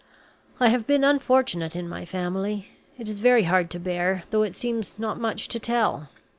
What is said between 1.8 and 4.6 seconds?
my family. It is very hard to bear, though it